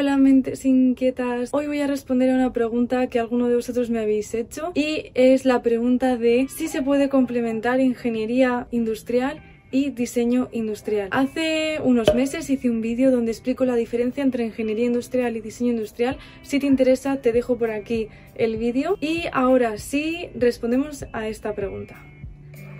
Hola 0.00 0.16
mentes 0.16 0.64
inquietas, 0.64 1.50
hoy 1.52 1.66
voy 1.66 1.80
a 1.80 1.86
responder 1.86 2.30
a 2.30 2.34
una 2.34 2.54
pregunta 2.54 3.08
que 3.08 3.18
alguno 3.18 3.48
de 3.48 3.56
vosotros 3.56 3.90
me 3.90 3.98
habéis 3.98 4.32
hecho 4.32 4.72
y 4.74 5.10
es 5.12 5.44
la 5.44 5.60
pregunta 5.60 6.16
de 6.16 6.46
si 6.48 6.68
se 6.68 6.80
puede 6.80 7.10
complementar 7.10 7.80
ingeniería 7.80 8.66
industrial 8.70 9.42
y 9.70 9.90
diseño 9.90 10.48
industrial. 10.52 11.10
Hace 11.10 11.80
unos 11.84 12.14
meses 12.14 12.48
hice 12.48 12.70
un 12.70 12.80
vídeo 12.80 13.10
donde 13.10 13.30
explico 13.32 13.66
la 13.66 13.76
diferencia 13.76 14.22
entre 14.22 14.46
ingeniería 14.46 14.86
industrial 14.86 15.36
y 15.36 15.42
diseño 15.42 15.72
industrial. 15.72 16.16
Si 16.40 16.58
te 16.58 16.66
interesa 16.66 17.20
te 17.20 17.32
dejo 17.32 17.58
por 17.58 17.70
aquí 17.70 18.08
el 18.36 18.56
vídeo 18.56 18.96
y 19.02 19.24
ahora 19.34 19.76
sí 19.76 20.30
respondemos 20.34 21.04
a 21.12 21.28
esta 21.28 21.54
pregunta. 21.54 22.02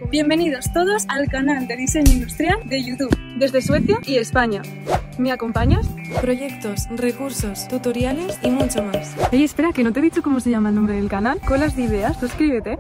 Bienvenidos 0.09 0.73
todos 0.73 1.05
al 1.09 1.29
canal 1.29 1.69
de 1.69 1.77
diseño 1.77 2.11
industrial 2.11 2.59
de 2.69 2.83
YouTube, 2.83 3.15
desde 3.37 3.61
Suecia 3.61 3.99
y 4.05 4.17
España. 4.17 4.63
¿Me 5.19 5.31
acompañas? 5.31 5.87
Proyectos, 6.21 6.89
recursos, 6.91 7.69
tutoriales 7.69 8.39
y 8.43 8.51
mucho 8.51 8.83
más. 8.83 9.15
Ey, 9.31 9.45
espera, 9.45 9.73
que 9.73 9.85
no 9.85 9.93
te 9.93 10.01
he 10.01 10.03
dicho 10.03 10.23
cómo 10.23 10.41
se 10.41 10.51
llama 10.51 10.71
el 10.71 10.75
nombre 10.75 10.95
del 10.95 11.09
canal. 11.09 11.39
Colas 11.41 11.77
de 11.77 11.83
ideas, 11.83 12.19
suscríbete. 12.19 12.79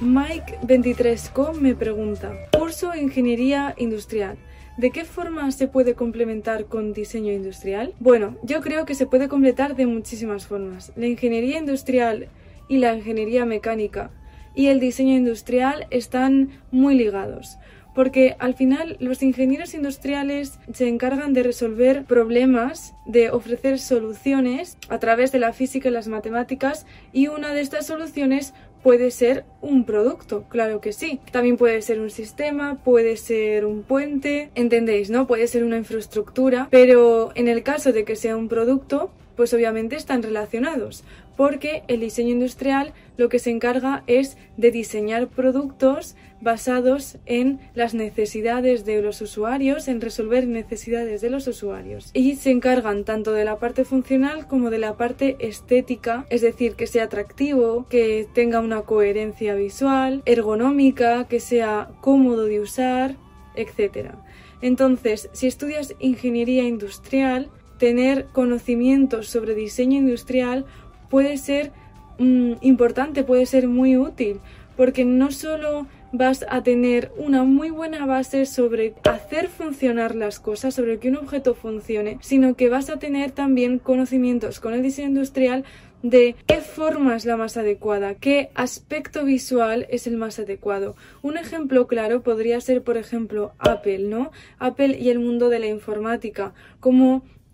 Mike23co 0.00 1.54
me 1.54 1.74
pregunta, 1.74 2.32
curso 2.52 2.94
Ingeniería 2.94 3.74
Industrial. 3.78 4.36
¿De 4.76 4.90
qué 4.90 5.04
forma 5.04 5.50
se 5.52 5.68
puede 5.68 5.94
complementar 5.94 6.66
con 6.66 6.92
diseño 6.92 7.32
industrial? 7.32 7.94
Bueno, 8.00 8.36
yo 8.42 8.60
creo 8.60 8.84
que 8.84 8.94
se 8.94 9.06
puede 9.06 9.28
completar 9.28 9.76
de 9.76 9.86
muchísimas 9.86 10.46
formas. 10.46 10.92
La 10.96 11.06
ingeniería 11.06 11.58
industrial 11.58 12.28
y 12.68 12.78
la 12.78 12.94
ingeniería 12.94 13.46
mecánica 13.46 14.10
y 14.54 14.66
el 14.66 14.80
diseño 14.80 15.16
industrial 15.16 15.86
están 15.90 16.50
muy 16.70 16.94
ligados 16.94 17.58
porque 17.94 18.36
al 18.38 18.54
final 18.54 18.96
los 19.00 19.22
ingenieros 19.22 19.74
industriales 19.74 20.58
se 20.72 20.88
encargan 20.88 21.32
de 21.32 21.42
resolver 21.42 22.04
problemas, 22.04 22.94
de 23.06 23.30
ofrecer 23.30 23.78
soluciones 23.78 24.78
a 24.88 24.98
través 24.98 25.32
de 25.32 25.38
la 25.38 25.52
física 25.52 25.88
y 25.88 25.92
las 25.92 26.08
matemáticas 26.08 26.86
y 27.12 27.28
una 27.28 27.52
de 27.52 27.60
estas 27.60 27.86
soluciones 27.86 28.54
puede 28.82 29.10
ser 29.10 29.44
un 29.60 29.84
producto, 29.84 30.44
claro 30.48 30.80
que 30.80 30.92
sí. 30.92 31.20
También 31.32 31.56
puede 31.56 31.82
ser 31.82 32.00
un 32.00 32.10
sistema, 32.10 32.76
puede 32.82 33.16
ser 33.16 33.66
un 33.66 33.82
puente, 33.82 34.50
entendéis, 34.54 35.10
¿no? 35.10 35.26
Puede 35.26 35.46
ser 35.46 35.64
una 35.64 35.76
infraestructura, 35.76 36.68
pero 36.70 37.32
en 37.34 37.48
el 37.48 37.62
caso 37.62 37.92
de 37.92 38.04
que 38.04 38.16
sea 38.16 38.36
un 38.36 38.48
producto, 38.48 39.10
pues 39.40 39.54
obviamente 39.54 39.96
están 39.96 40.22
relacionados, 40.22 41.02
porque 41.34 41.82
el 41.88 42.00
diseño 42.00 42.32
industrial 42.32 42.92
lo 43.16 43.30
que 43.30 43.38
se 43.38 43.48
encarga 43.48 44.04
es 44.06 44.36
de 44.58 44.70
diseñar 44.70 45.28
productos 45.28 46.14
basados 46.42 47.16
en 47.24 47.58
las 47.72 47.94
necesidades 47.94 48.84
de 48.84 49.00
los 49.00 49.22
usuarios, 49.22 49.88
en 49.88 50.02
resolver 50.02 50.46
necesidades 50.46 51.22
de 51.22 51.30
los 51.30 51.46
usuarios. 51.46 52.10
Y 52.12 52.36
se 52.36 52.50
encargan 52.50 53.04
tanto 53.04 53.32
de 53.32 53.46
la 53.46 53.58
parte 53.58 53.86
funcional 53.86 54.46
como 54.46 54.68
de 54.68 54.76
la 54.76 54.98
parte 54.98 55.38
estética, 55.38 56.26
es 56.28 56.42
decir, 56.42 56.74
que 56.74 56.86
sea 56.86 57.04
atractivo, 57.04 57.86
que 57.88 58.28
tenga 58.34 58.60
una 58.60 58.82
coherencia 58.82 59.54
visual, 59.54 60.20
ergonómica, 60.26 61.28
que 61.28 61.40
sea 61.40 61.88
cómodo 62.02 62.44
de 62.44 62.60
usar, 62.60 63.16
etc. 63.54 64.16
Entonces, 64.60 65.30
si 65.32 65.46
estudias 65.46 65.94
ingeniería 65.98 66.64
industrial, 66.64 67.50
tener 67.80 68.26
conocimientos 68.26 69.28
sobre 69.28 69.54
diseño 69.54 69.98
industrial 69.98 70.66
puede 71.08 71.38
ser 71.38 71.72
mm, 72.18 72.52
importante, 72.60 73.24
puede 73.24 73.46
ser 73.46 73.68
muy 73.68 73.96
útil, 73.96 74.38
porque 74.76 75.06
no 75.06 75.32
solo 75.32 75.86
vas 76.12 76.44
a 76.48 76.62
tener 76.62 77.10
una 77.16 77.42
muy 77.44 77.70
buena 77.70 78.04
base 78.04 78.44
sobre 78.44 78.94
hacer 79.08 79.48
funcionar 79.48 80.14
las 80.14 80.40
cosas, 80.40 80.74
sobre 80.74 80.98
que 80.98 81.08
un 81.08 81.16
objeto 81.16 81.54
funcione, 81.54 82.18
sino 82.20 82.54
que 82.54 82.68
vas 82.68 82.90
a 82.90 82.98
tener 82.98 83.30
también 83.30 83.78
conocimientos 83.78 84.60
con 84.60 84.74
el 84.74 84.82
diseño 84.82 85.08
industrial 85.08 85.64
de 86.02 86.34
qué 86.46 86.60
forma 86.60 87.16
es 87.16 87.24
la 87.24 87.36
más 87.36 87.56
adecuada, 87.56 88.14
qué 88.14 88.50
aspecto 88.54 89.24
visual 89.24 89.86
es 89.90 90.06
el 90.06 90.16
más 90.16 90.38
adecuado. 90.38 90.96
Un 91.22 91.38
ejemplo 91.38 91.86
claro 91.86 92.22
podría 92.22 92.60
ser, 92.60 92.82
por 92.82 92.96
ejemplo, 92.96 93.52
Apple, 93.58 94.00
¿no? 94.00 94.32
Apple 94.58 94.98
y 94.98 95.10
el 95.10 95.18
mundo 95.18 95.48
de 95.48 95.60
la 95.60 95.66
informática, 95.66 96.52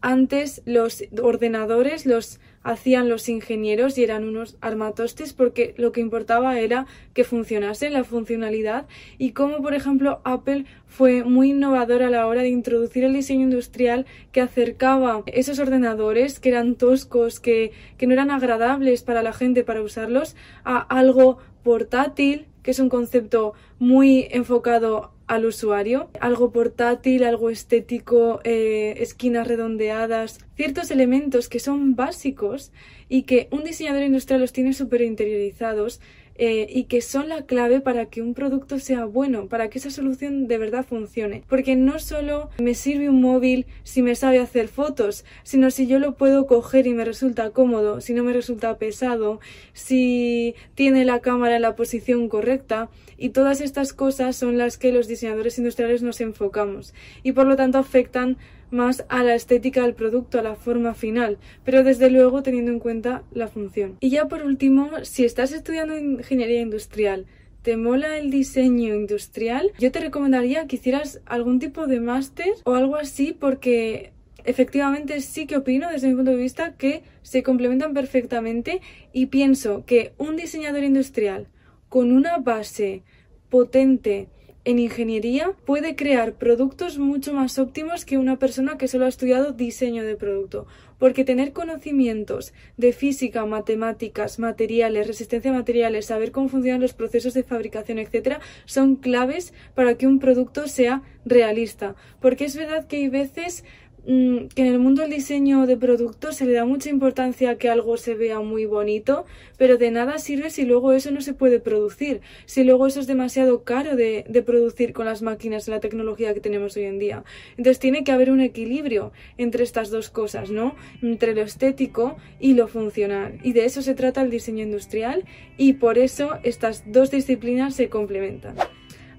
antes 0.07 0.63
los 0.67 1.03
ordenadores 1.21 2.07
los 2.07 2.39
hacían 2.63 3.09
los 3.09 3.29
ingenieros 3.29 3.99
y 3.99 4.05
eran 4.05 4.23
unos 4.23 4.57
armatostes 4.61 5.33
porque 5.33 5.75
lo 5.79 5.91
que 5.91 6.01
importaba 6.01 6.61
era 6.61 6.87
que 7.13 7.25
funcionase 7.25 7.91
la 7.91 8.05
funcionalidad. 8.05 8.87
Y 9.19 9.33
como 9.33 9.61
por 9.61 9.75
ejemplo 9.75 10.21
Apple 10.23 10.65
fue 10.87 11.25
muy 11.25 11.51
innovador 11.51 12.05
a 12.05 12.11
la 12.11 12.29
hora 12.29 12.43
de 12.43 12.51
introducir 12.51 13.03
el 13.03 13.15
diseño 13.15 13.43
industrial 13.43 14.07
que 14.31 14.41
acercaba 14.41 15.25
esos 15.27 15.59
ordenadores 15.59 16.39
que 16.39 16.51
eran 16.51 16.77
toscos, 16.77 17.41
que, 17.41 17.73
que 17.99 18.07
no 18.07 18.13
eran 18.13 18.31
agradables 18.31 19.03
para 19.03 19.25
la 19.25 19.33
gente 19.33 19.65
para 19.65 19.83
usarlos, 19.83 20.37
a 20.63 20.79
algo 20.79 21.39
portátil, 21.65 22.47
que 22.67 22.73
es 22.73 22.81
un 22.81 22.89
concepto 22.89 23.55
muy 23.79 24.27
enfocado 24.33 25.13
al 25.29 25.45
usuario, 25.45 26.11
algo 26.19 26.51
portátil, 26.51 27.23
algo 27.23 27.49
estético, 27.49 28.41
eh, 28.43 28.95
esquinas 28.99 29.47
redondeadas, 29.47 30.41
ciertos 30.57 30.91
elementos 30.91 31.49
que 31.49 31.61
son 31.61 31.95
básicos 31.95 32.73
y 33.09 33.23
que 33.23 33.47
un 33.53 33.63
diseñador 33.63 34.03
industrial 34.03 34.41
los 34.41 34.53
tiene 34.53 34.73
súper 34.73 35.03
interiorizados 35.03 36.01
eh, 36.39 36.67
y 36.69 36.85
que 36.85 37.01
son 37.01 37.29
la 37.29 37.47
clave 37.47 37.81
para 37.81 38.07
que 38.07 38.23
un 38.23 38.35
producto 38.35 38.79
sea 38.79 39.05
bueno, 39.05 39.49
para 39.49 39.69
que 39.69 39.79
esa 39.79 39.91
solución 39.91 40.49
de 40.49 40.59
verdad 40.59 40.85
funcione. 40.85 41.43
Porque 41.49 41.77
no 41.77 41.99
solo 41.99 42.51
me 42.59 42.75
sirve 42.75 43.09
un 43.09 43.21
móvil 43.21 43.67
si 43.85 44.03
me 44.03 44.15
sabe 44.15 44.39
hacer 44.39 44.69
fotos, 44.69 45.25
sino 45.43 45.71
si 45.71 45.87
yo 45.87 45.99
lo 45.99 46.15
puedo 46.15 46.47
coger 46.47 46.87
y 46.87 46.95
me 46.95 47.05
resulta 47.05 47.51
cómodo, 47.51 48.01
si 48.01 48.15
no 48.15 48.25
me 48.25 48.33
resulta 48.33 48.79
pesado, 48.79 49.41
si 49.73 50.55
tiene 50.75 51.05
la 51.05 51.21
cámara 51.21 51.57
en 51.57 51.63
la 51.63 51.77
posición 51.77 52.29
correcta. 52.29 52.89
Y 53.19 53.31
todas 53.31 53.61
estas 53.63 53.95
cosas 53.95 54.37
son 54.37 54.59
las 54.59 54.77
que 54.77 54.93
los 54.93 55.09
diseñadores 55.09 55.57
industriales 55.57 56.03
nos 56.03 56.21
enfocamos 56.21 56.93
y 57.23 57.33
por 57.33 57.47
lo 57.47 57.57
tanto 57.57 57.79
afectan 57.79 58.37
más 58.71 59.05
a 59.09 59.23
la 59.23 59.35
estética 59.35 59.83
del 59.83 59.95
producto, 59.95 60.39
a 60.39 60.43
la 60.43 60.55
forma 60.55 60.95
final, 60.95 61.39
pero 61.65 61.83
desde 61.85 62.11
luego 62.11 62.43
teniendo 62.43 62.71
en 62.73 62.79
cuenta 62.79 63.23
la 63.33 63.49
función. 63.49 63.97
Y 64.01 64.11
ya 64.11 64.27
por 64.29 64.43
último, 64.43 64.91
si 65.03 65.25
estás 65.25 65.53
estudiando 65.53 65.97
ingeniería 65.97 66.61
industrial, 66.61 67.27
¿Te 67.67 67.77
mola 67.77 68.17
el 68.17 68.31
diseño 68.31 68.95
industrial? 68.95 69.73
Yo 69.81 69.91
te 69.91 69.99
recomendaría 69.99 70.69
que 70.69 70.77
hicieras 70.77 71.21
algún 71.27 71.59
tipo 71.59 71.89
de 71.89 71.99
máster 71.99 72.53
o 72.63 72.75
algo 72.75 72.95
así 72.95 73.33
porque 73.33 74.13
efectivamente 74.45 75.21
sí 75.21 75.47
que 75.47 75.57
opino 75.57 75.91
desde 75.91 76.07
mi 76.07 76.15
punto 76.15 76.31
de 76.31 76.37
vista 76.37 76.75
que 76.75 77.03
se 77.23 77.43
complementan 77.43 77.93
perfectamente 77.93 78.83
y 79.13 79.27
pienso 79.27 79.85
que 79.85 80.13
un 80.17 80.37
diseñador 80.37 80.85
industrial 80.85 81.49
con 81.89 82.13
una 82.13 82.39
base 82.39 83.03
potente 83.51 84.29
en 84.67 84.81
ingeniería 84.81 85.53
puede 85.65 85.95
crear 85.95 86.33
productos 86.33 86.99
mucho 86.99 87.33
más 87.33 87.57
óptimos 87.57 88.05
que 88.05 88.19
una 88.19 88.37
persona 88.37 88.77
que 88.77 88.89
solo 88.89 89.05
ha 89.05 89.09
estudiado 89.09 89.53
diseño 89.53 90.03
de 90.03 90.17
producto, 90.17 90.67
porque 90.99 91.25
tener 91.25 91.53
conocimientos 91.53 92.53
de 92.77 92.93
física, 92.93 93.47
matemáticas, 93.47 94.41
materiales, 94.41 95.07
resistencia 95.07 95.53
a 95.53 95.55
materiales, 95.55 96.07
saber 96.07 96.33
cómo 96.33 96.49
funcionan 96.49 96.81
los 96.81 96.95
procesos 96.95 97.33
de 97.33 97.45
fabricación, 97.45 98.01
etcétera, 98.01 98.41
son 98.65 98.97
claves 98.97 99.55
para 99.77 99.95
que 99.95 100.09
un 100.09 100.19
producto 100.19 100.67
sea 100.67 101.03
realista, 101.25 101.95
porque 102.21 102.47
es 102.47 102.57
verdad 102.57 102.89
que 102.89 102.97
hay 102.97 103.09
veces 103.09 103.63
que 104.07 104.63
en 104.63 104.67
el 104.67 104.79
mundo 104.79 105.03
del 105.03 105.11
diseño 105.11 105.67
de 105.67 105.77
productos 105.77 106.37
se 106.37 106.47
le 106.47 106.53
da 106.53 106.65
mucha 106.65 106.91
importancia 106.91 107.51
a 107.51 107.57
que 107.57 107.69
algo 107.69 107.97
se 107.97 108.15
vea 108.15 108.41
muy 108.41 108.65
bonito, 108.65 109.25
pero 109.59 109.79
de 109.79 109.91
nada 109.91 110.19
sirve 110.19 110.51
si 110.51 110.65
luego 110.65 110.93
eso 110.93 111.11
no 111.11 111.21
se 111.21 111.35
puede 111.35 111.59
producir, 111.59 112.21
si 112.45 112.63
luego 112.63 112.87
eso 112.87 113.01
es 113.01 113.09
demasiado 113.09 113.65
caro 113.65 113.97
de, 113.97 114.25
de 114.29 114.43
producir 114.43 114.93
con 114.93 115.07
las 115.07 115.23
máquinas 115.23 115.67
y 115.67 115.73
la 115.73 115.81
tecnología 115.81 116.35
que 116.35 116.41
tenemos 116.41 116.77
hoy 116.77 116.85
en 116.85 117.01
día. 117.01 117.25
Entonces 117.57 117.81
tiene 117.81 118.05
que 118.05 118.13
haber 118.13 118.31
un 118.31 118.41
equilibrio 118.41 119.13
entre 119.39 119.65
estas 119.65 119.91
dos 119.91 120.09
cosas, 120.09 120.51
¿no? 120.51 120.77
Entre 121.03 121.35
lo 121.35 121.43
estético 121.43 122.17
y 122.39 122.55
lo 122.55 122.69
funcional. 122.69 123.41
Y 123.43 123.55
de 123.55 123.65
eso 123.65 123.83
se 123.83 123.95
trata 123.95 124.23
el 124.23 124.31
diseño 124.31 124.63
industrial 124.63 125.25
y 125.57 125.75
por 125.75 125.99
eso 125.99 126.39
estas 126.45 126.85
dos 126.87 127.11
disciplinas 127.11 127.75
se 127.75 127.89
complementan. 127.89 128.55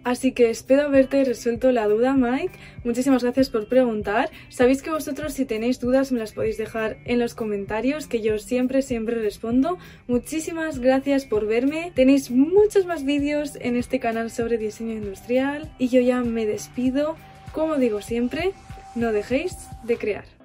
Así 0.07 0.31
que 0.31 0.49
espero 0.49 0.83
haberte 0.83 1.21
resuelto 1.25 1.69
la 1.73 1.85
duda, 1.85 2.13
Mike. 2.13 2.57
Muchísimas 2.85 3.23
gracias 3.23 3.49
por 3.49 3.67
preguntar. 3.67 4.29
Sabéis 4.47 4.81
que 4.81 4.89
vosotros 4.89 5.33
si 5.33 5.43
tenéis 5.43 5.81
dudas 5.81 6.13
me 6.13 6.19
las 6.19 6.31
podéis 6.31 6.57
dejar 6.57 6.95
en 7.03 7.19
los 7.19 7.35
comentarios, 7.35 8.07
que 8.07 8.21
yo 8.21 8.39
siempre, 8.39 8.81
siempre 8.83 9.21
respondo. 9.21 9.77
Muchísimas 10.07 10.79
gracias 10.79 11.25
por 11.25 11.45
verme. 11.45 11.91
Tenéis 11.93 12.31
muchos 12.31 12.85
más 12.85 13.03
vídeos 13.03 13.57
en 13.59 13.75
este 13.75 13.99
canal 13.99 14.31
sobre 14.31 14.57
diseño 14.57 14.93
industrial. 14.93 15.69
Y 15.77 15.89
yo 15.89 15.99
ya 15.99 16.21
me 16.21 16.45
despido. 16.45 17.17
Como 17.51 17.75
digo 17.75 18.01
siempre, 18.01 18.53
no 18.95 19.11
dejéis 19.11 19.57
de 19.83 19.97
crear. 19.97 20.36